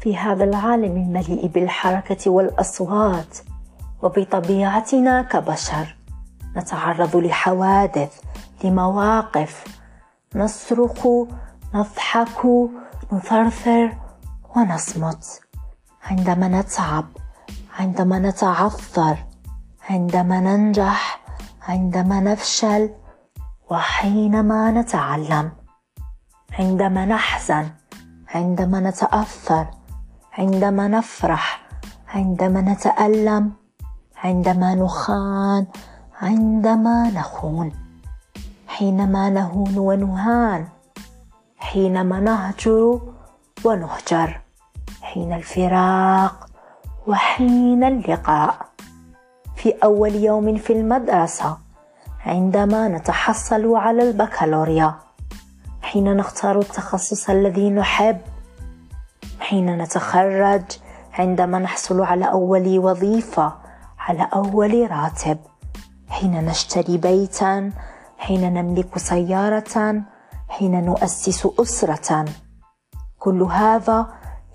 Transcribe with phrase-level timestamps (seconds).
[0.00, 3.38] في هذا العالم المليء بالحركة والأصوات
[4.02, 5.96] وبطبيعتنا كبشر.
[6.56, 8.20] نتعرض لحوادث
[8.64, 9.64] لمواقف.
[10.34, 11.06] نصرخ
[11.74, 12.46] نضحك
[13.12, 13.96] نثرثر
[14.56, 15.40] ونصمت.
[16.02, 17.04] عندما نتعب
[17.78, 19.16] عندما نتعثر
[19.90, 21.20] عندما ننجح
[21.68, 22.90] عندما نفشل
[23.70, 25.52] وحينما نتعلم.
[26.58, 27.70] عندما نحزن
[28.34, 29.79] عندما نتأثر.
[30.38, 31.62] عندما نفرح
[32.08, 33.52] عندما نتألم
[34.16, 35.66] عندما نخان
[36.22, 37.72] عندما نخون.
[38.68, 40.68] حينما نهون ونهان
[41.58, 43.00] حينما نهجر
[43.64, 44.40] ونهجر.
[45.02, 46.46] حين الفراق
[47.06, 48.66] وحين اللقاء.
[49.56, 51.58] في أول يوم في المدرسة
[52.26, 54.94] عندما نتحصل على البكالوريا.
[55.82, 58.20] حين نختار التخصص الذي نحب.
[59.50, 60.62] حين نتخرج
[61.12, 63.52] عندما نحصل على أول وظيفة
[63.98, 65.38] على أول راتب.
[66.08, 67.72] حين نشتري بيتا
[68.18, 70.02] حين نملك سيارة
[70.48, 72.24] حين نؤسس أسرة.
[73.18, 74.06] كل هذا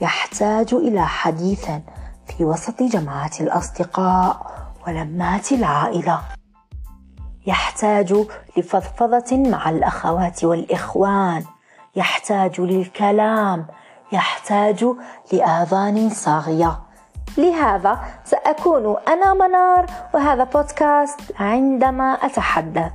[0.00, 1.70] يحتاج إلى حديث
[2.26, 4.46] في وسط جماعة الأصدقاء
[4.86, 6.20] ولمات العائلة.
[7.46, 11.44] يحتاج لفضفضة مع الأخوات والإخوان.
[11.96, 13.66] يحتاج للكلام.
[14.12, 14.86] يحتاج
[15.32, 16.80] لآذان صاغية.
[17.38, 22.92] لهذا سأكون أنا منار وهذا بودكاست عندما أتحدث.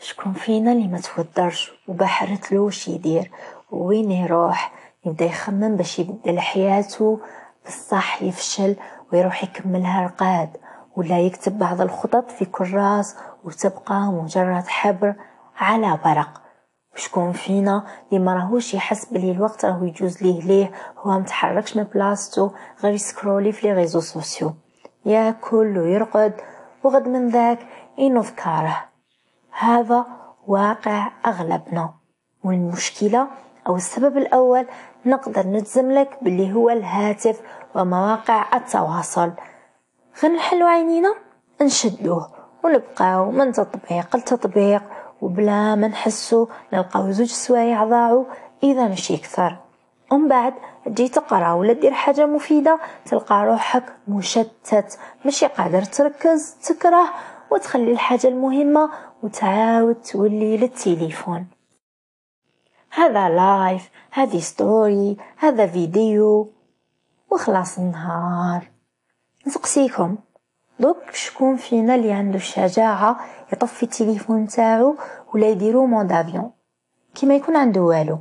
[0.00, 3.30] شكون فينا اللي ما تودرش وبحرت له وش يدير.
[3.70, 4.72] وين يروح؟
[5.06, 7.20] يبدأ يخمم باش يبدل حياته
[7.66, 8.76] بصح يفشل
[9.12, 10.56] ويروح يكملها رقاد
[10.96, 15.14] ولا يكتب بعض الخطط في كراس وتبقى مجرد حبر.
[15.56, 16.40] على ورق.
[16.94, 20.72] وشكون فينا اللي ما راهوش يحس بلي الوقت راهو يجوز ليه ليه.
[20.98, 22.50] هو متحركش من بلاصتو
[22.82, 24.54] غير ي scroller في les réseaux sociaux.
[25.04, 26.40] ياكل ويرقد
[26.84, 27.58] وغدوة من ذاك
[27.98, 28.84] ينوض كاره
[29.58, 30.06] هذا
[30.46, 31.94] واقع أغلبنا.
[32.44, 33.26] والمشكلة
[33.68, 34.66] أو السبب الأول
[35.06, 37.40] نقدر نجزم لك باللي هو الهاتف
[37.74, 39.32] ومواقع التواصل.
[40.22, 41.14] غنحلو عينينا
[41.62, 42.30] نشدوه
[42.64, 44.82] ونبقاو من تطبيق لتطبيق.
[45.20, 48.24] وبلا ما نحسو نلقاو زوج سوايع ضاعوا
[48.62, 49.56] إذا ماشي أكثر.
[50.12, 50.54] ومن بعد
[50.84, 54.98] تجي تقرا ولا دير حاجة مفيدة تلقى روحك مشتت.
[55.24, 57.10] ماشي قادر تركز تكره
[57.50, 58.90] وتخلي الحاجة المهمة
[59.22, 61.46] وتعاود تولي للتليفون.
[62.90, 66.52] هذا live هذه story هذا فيديو
[67.30, 68.70] وخلاص النهار.
[69.46, 70.16] نسقسيكم.
[70.80, 73.20] دوك شكون فينا اللي عنده الشجاعة
[73.52, 74.96] يطفي التليفون تاعو
[75.34, 76.50] ولا يديرو mode avion؟
[77.14, 78.18] كيما يكون عنده والو.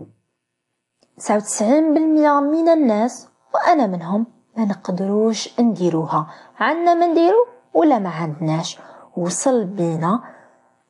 [1.17, 4.25] تسعة وتسعين بالمية من الناس وأنا منهم
[4.57, 6.27] ما نقدروش نديروها.
[6.59, 8.79] عندنا ما نديرو ولا ما عندناش.
[9.17, 10.23] وصل بينا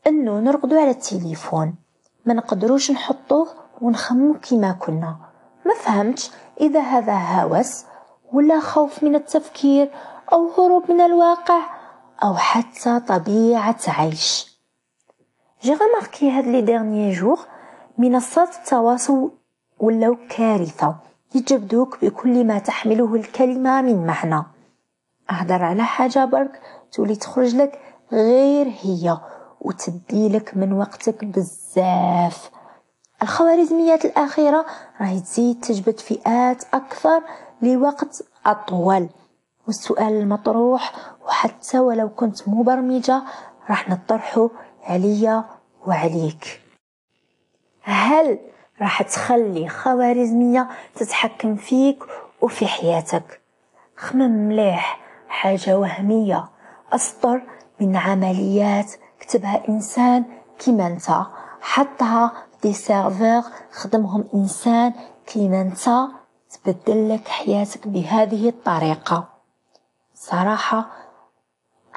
[0.07, 1.75] إنه نرقدو على التليفون.
[2.25, 3.47] ما نقدروش نحطوه
[3.81, 5.17] ونخمو كيما كنا.
[5.65, 6.31] ما فهمتش
[6.61, 7.85] إذا هذا هوس
[8.33, 9.91] ولا خوف من التفكير
[10.33, 11.59] أو هروب من الواقع
[12.23, 14.57] أو حتى طبيعة عيش.
[15.63, 17.39] جي غماركي هاد لي ديرني جور
[17.97, 19.31] منصات التواصل
[19.79, 20.95] ولاو كارثة.
[21.35, 24.43] يجبدوك بكل ما تحمله الكلمة من معنى.
[25.31, 26.61] اهدر على حاجة برك
[26.91, 27.79] تولي تخرج لك
[28.11, 29.17] غير هي
[29.61, 32.51] وتدي لك من وقتك بزاف.
[33.21, 34.65] الخوارزميات الأخيرة
[35.01, 37.23] راهي تزيد تجبد فئات أكثر
[37.61, 39.09] لوقت أطول.
[39.67, 40.91] والسؤال المطروح
[41.25, 43.23] وحتى ولو كنت مبرمجة
[43.69, 44.49] راح نطرحه
[44.83, 45.43] عليا
[45.87, 46.61] وعليك.
[47.81, 48.39] هل
[48.81, 52.03] راح تخلي خوارزمية تتحكم فيك
[52.41, 53.41] وفي حياتك؟
[53.97, 56.49] خمم مليح حاجة وهمية.
[56.93, 57.41] أسطر
[57.79, 60.25] من عمليات كتبها إنسان
[60.59, 61.25] كيما انت
[61.61, 62.31] حطها
[62.63, 64.93] دي سيرفور خدمهم إنسان
[65.27, 65.89] كيما انت
[66.51, 69.32] تبدل لك حياتك بهذه الطريقة.
[70.29, 70.85] صراحة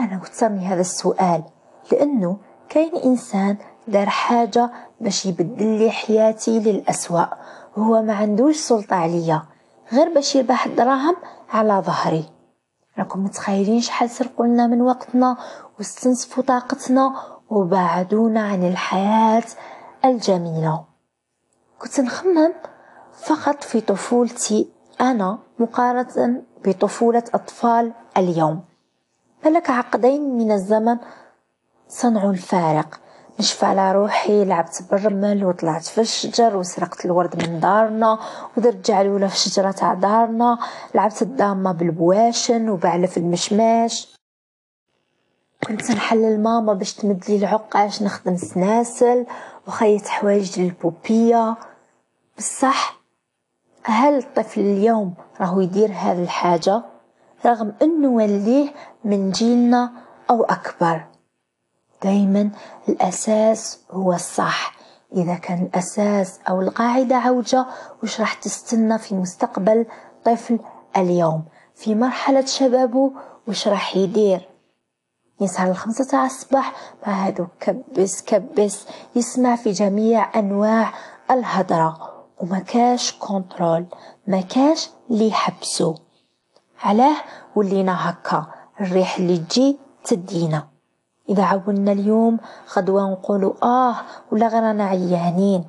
[0.01, 1.45] أنا وترني هذا السؤال
[1.93, 2.37] لأنه
[2.69, 3.57] كاين إنسان
[3.89, 4.71] دار حاجة
[5.01, 7.25] باش يبدل لي حياتي للأسوأ
[7.77, 9.43] وهو ما عندوش سلطة عليا
[9.93, 11.17] غير باش يربح الدراهم
[11.51, 12.25] على ظهري.
[12.99, 15.37] راكم متخيلين شحال سرقوا لنا من وقتنا
[15.79, 17.15] واستنزفوا طاقتنا
[17.51, 19.45] وبعدونا عن الحياة
[20.05, 20.85] الجميلة.
[21.79, 22.53] كنت نخمم
[23.27, 24.69] فقط في طفولتي
[25.01, 28.65] أنا مقارنة بطفولة أطفال اليوم.
[29.43, 30.99] فلك عقدين من الزمن
[31.89, 33.01] صنعوا الفارق.
[33.41, 38.19] نشفى على روحي لعبت بالرمل وطلعت في الشجر وسرقت الورد من دارنا
[38.57, 40.59] ودرت جعلولة في شجرة تاع دارنا
[40.95, 44.17] لعبت الدامة بالبواشن وبعلف المشماش.
[45.67, 49.27] كنت نحلل ماما باش تمدلي العقاش نخدم سناسل
[49.67, 51.57] وخيط حوايج للبوبية.
[52.39, 53.01] بصح
[53.89, 56.83] هل الطفل اليوم راهو يدير هذه الحاجة
[57.47, 58.73] رغم إنه وليه
[59.05, 59.93] من جيلنا
[60.31, 61.05] أو أكبر؟
[62.03, 62.51] دايما
[62.89, 64.77] الأساس هو الصح.
[65.13, 67.67] إذا كان الأساس أو القاعدة عوجة
[68.03, 69.87] وش راح تستنى في مستقبل
[70.25, 70.59] طفل
[70.97, 71.45] اليوم؟
[71.75, 73.13] في مرحلة شبابه
[73.49, 74.49] وش راح يدير؟
[75.41, 76.73] يسهر الخمسة تاع الصباح
[77.07, 78.87] مع هادو كبس كبس
[79.17, 80.93] يسمع في جميع أنواع
[81.31, 82.16] الهضرة.
[82.41, 83.87] وما كاش contrôle
[84.27, 85.95] ما كاش اللي يحبسو
[86.83, 87.17] علاه
[87.57, 88.47] ولينا هكا
[88.81, 90.69] الريح اللي تجي تدينا.
[91.29, 92.39] إذا عاونا اليوم
[92.77, 93.97] غدوة نقولوا آه
[94.33, 95.65] ولا غير رانا عيانين.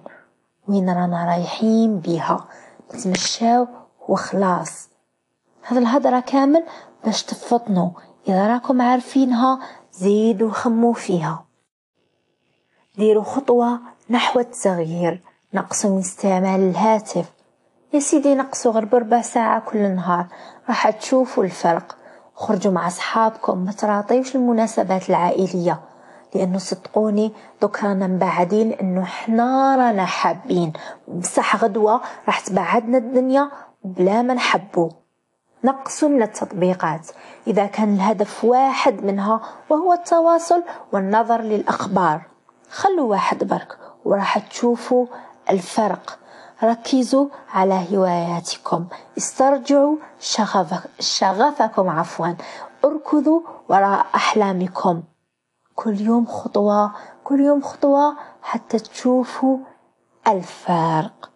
[0.67, 2.47] وين رانا رايحين بيها؟
[2.95, 3.67] نتمشاو
[4.07, 4.89] وخلاص.
[5.61, 6.63] هذا الهضرة كامل
[7.05, 7.89] باش تفطنوا
[8.27, 9.59] إذا راكم عارفينها
[9.91, 11.45] زيدوا خموا فيها.
[12.97, 13.79] ديروا خطوة
[14.09, 15.23] نحو التغيير.
[15.57, 17.25] نقصوا من استعمال الهاتف.
[17.93, 20.25] يا سيدي نقصوا غير بربع ساعة كل نهار.
[20.69, 21.97] راح تشوفوا الفرق.
[22.35, 25.79] خرجوا مع أصحابكم ما تراطيوش المناسبات العائلية.
[26.35, 30.73] لأنه صدقوني دوك رانا مبعدين إنه حنا رانا حابين.
[31.07, 33.51] بصح غدوة راح تبعدنا الدنيا
[33.83, 34.91] بلا ما نحبو.
[35.63, 37.07] نقصوا من التطبيقات.
[37.47, 42.21] إذا كان الهدف واحد منها وهو التواصل والنظر للأخبار.
[42.71, 45.05] خلوا واحد برك وراح تشوفوا
[45.49, 46.19] الفرق.
[46.63, 48.87] ركزوا على هواياتكم.
[49.17, 52.27] استرجعوا شغف شغفكم عفوا.
[52.85, 55.03] اركضوا وراء أحلامكم.
[55.75, 56.91] كل يوم خطوة
[57.23, 59.57] كل يوم خطوة حتى تشوفوا
[60.27, 61.29] الفرق.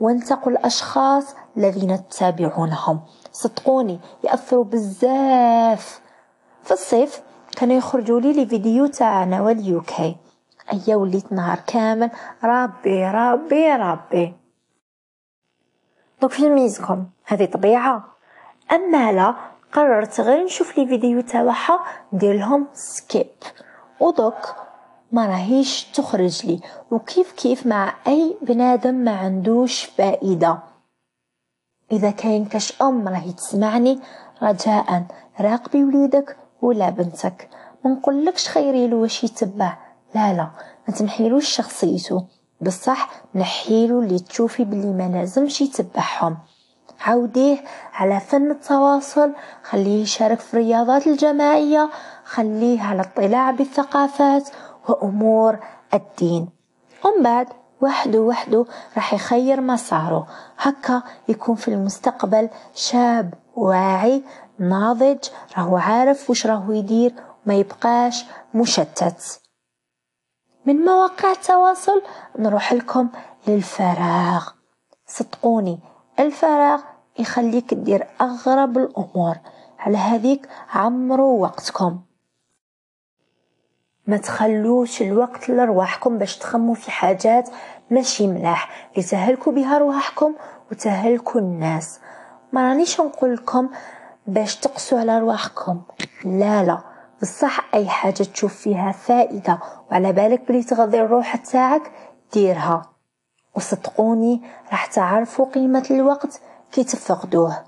[0.00, 3.00] وانتقوا الأشخاص الذين تتابعونهم.
[3.32, 6.00] صدقوني يأثروا بزاف.
[6.62, 7.20] في الصيف
[7.56, 10.16] كانوا يخرجوا لي فيديو تاعنا واليوكي
[10.72, 12.10] أيا وليت نهار كامل.
[12.44, 14.34] ربي ربي ربي.
[16.22, 18.04] دوك في ميزكم هذه طبيعة.
[18.72, 19.34] أما لا
[19.72, 21.80] قررت غير نشوف لي فيديو تاعها
[22.12, 23.26] ندير لهم سكيب.
[24.00, 24.54] ودوك
[25.12, 26.60] ما راهيش تخرج لي.
[26.90, 30.58] وكيف كيف مع أي بنادم ما عندوش فائدة.
[31.92, 34.00] إذا كاين كاش أم راهي تسمعني
[34.42, 35.06] رجاء.
[35.40, 37.48] راقبي وليدك ولا بنتك.
[37.84, 39.76] ما نقولكش خيري له واش يتبع
[40.14, 40.50] لا لا
[40.88, 42.24] ما تمحيلوش شخصيته.
[42.60, 46.38] بصح نحيلو اللي تشوفي بلي ما لازمش يتبعهم.
[47.00, 49.32] عوديه على فن التواصل
[49.62, 51.90] خليه يشارك في الرياضات الجماعية
[52.24, 54.48] خليه على اطلاع بالثقافات
[54.88, 55.58] وأمور
[55.94, 56.48] الدين.
[57.04, 57.46] ومن بعد
[57.80, 58.66] وحده وحده
[58.96, 60.26] راح يخير مساره.
[60.58, 64.22] هكا يكون في المستقبل شاب واعي
[64.58, 65.18] ناضج
[65.56, 67.14] راهو عارف وش راهو يدير
[67.46, 69.40] وما يبقاش مشتت.
[70.68, 72.02] من مواقع التواصل
[72.38, 73.08] نروح لكم
[73.46, 74.48] للفراغ.
[75.06, 75.78] صدقوني
[76.18, 76.80] الفراغ
[77.18, 79.36] يخليك تدير أغرب الأمور.
[79.78, 82.00] على هذيك عمروا وقتكم.
[84.06, 87.50] ما تخلوش الوقت لرواحكم باش تخموا في حاجات
[87.90, 88.90] ماشي ملاح.
[88.96, 90.34] لتهلكوا بها رواحكم
[90.70, 92.00] وتهلكوا الناس.
[92.52, 93.68] ما رانيش نقول لكم
[94.26, 95.82] باش تقسوا على رواحكم.
[96.24, 96.87] لا لا.
[97.22, 99.58] بصح أي حاجة تشوف فيها فائدة
[99.90, 101.92] وعلى بالك بلي تغذي الروح تاعك
[102.32, 102.82] ديرها.
[103.56, 106.40] وصدقوني راح تعرفوا قيمة الوقت
[106.72, 107.64] كي تفقدوه.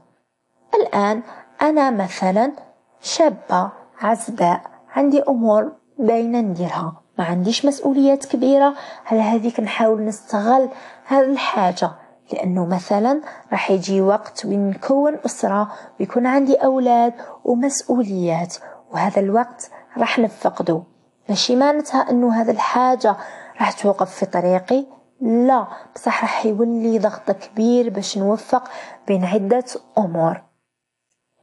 [0.74, 1.22] الآن
[1.62, 2.52] أنا مثلا
[3.00, 4.62] شابة عزباء
[4.94, 7.02] عندي أمور باينة نديرها.
[7.18, 8.74] ما عنديش مسؤوليات كبيرة.
[9.06, 10.68] على هذيك نحاول نستغل
[11.06, 11.90] هذه الحاجة؟
[12.32, 13.20] لأنه مثلا
[13.52, 17.14] راح يجي وقت وين نكون أسرة ويكون عندي أولاد
[17.44, 18.56] ومسؤوليات.
[18.90, 20.82] وهذا الوقت راح نفقده.
[21.28, 23.16] ماشي؟ معناتها أنه هذا الحاجة
[23.60, 24.86] راح توقف في طريقي؟
[25.20, 25.66] لا.
[25.94, 28.68] بصح راح يولي ضغط كبير باش نوفق
[29.06, 29.64] بين عدة
[29.98, 30.42] أمور.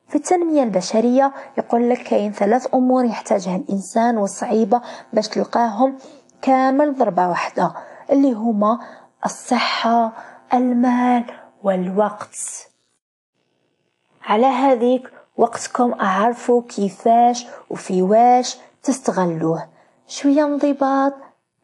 [0.08, 4.82] في التنمية البشرية يقول لك كاين ثلاث أمور يحتاجها الإنسان وصعيبة
[5.14, 5.98] باش تلقاهم
[6.42, 7.74] كامل ضربة واحدة
[8.10, 8.80] اللي هما
[9.26, 10.12] الصحة
[10.54, 11.26] المال
[11.64, 12.38] والوقت.
[14.24, 19.68] على هذيك وقتكم أعرفوا كيفاش وفي واش تستغلوه.
[20.08, 21.14] شوية انضباط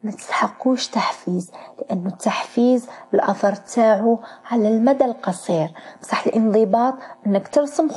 [0.02, 1.50] ما تستحقوش تحفيز
[1.80, 5.68] لأنه التحفيز الأثر تاعو على المدى القصير.
[6.02, 6.94] بصح الانضباط
[7.26, 7.88] أنك ترسم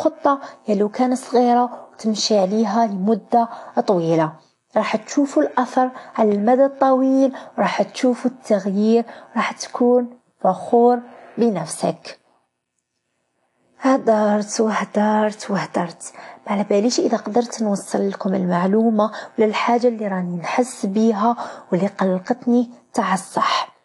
[0.67, 3.49] يا لو كان صغيرة وتمشي عليها لمدة
[3.87, 4.33] طويلة.
[4.77, 9.05] راح تشوفوا الأثر على المدى الطويل وراح تشوفوا التغيير
[9.35, 10.09] راح تكون
[10.41, 10.99] فخور
[11.37, 12.19] بنفسك.
[13.79, 16.13] هدرت وهدرت وهدرت.
[16.47, 21.35] ما على باليش إذا قدرت نوصل لكم المعلومة ولا الحاجة اللي راني نحس بيها
[21.71, 23.77] واللي قلقتني تاع الصح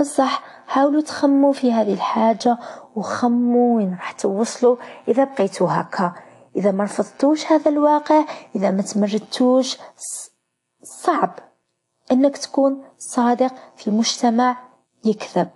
[0.00, 2.58] بصح حاولوا تخموا في هذه الحاجة
[2.96, 4.76] وخموا وين راح توصلوا
[5.08, 6.12] إذا بقيتوا هكا.
[6.56, 8.24] إذا ما رفضتوش هذا الواقع
[8.56, 9.78] إذا ما تمردتوش
[10.82, 11.38] صعب
[12.12, 14.56] إنك تكون صادق في مجتمع
[15.04, 15.48] يكذب.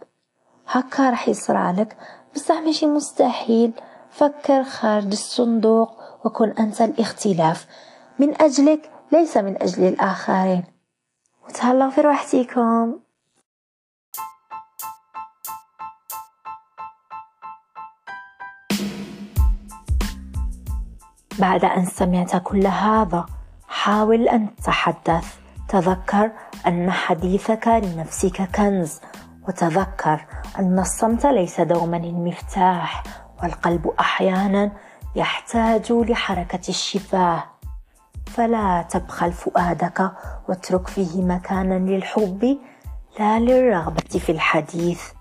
[0.68, 1.96] هكا راح يصرع لك
[2.36, 3.72] بصح ماشي مستحيل.
[4.10, 5.90] فكر خارج الصندوق
[6.24, 7.66] وكن أنت الاختلاف.
[8.18, 10.64] من أجلك ليس من أجل الآخرين.
[11.48, 12.98] وتهلاو في روحتكم
[21.38, 23.26] بعد أن سمعت كل هذا
[23.68, 25.34] حاول أن تتحدث.
[25.68, 26.30] تذكر
[26.66, 29.00] أن حديثك لنفسك كنز.
[29.48, 30.24] وتذكر
[30.58, 33.02] أن الصمت ليس دوما المفتاح
[33.42, 34.72] والقلب أحيانا
[35.16, 37.44] يحتاج لحركة الشفاه.
[38.26, 40.12] فلا تبخل فؤادك
[40.48, 42.58] واترك فيه مكانا للحب
[43.18, 45.15] لا للرغبة في الحديث.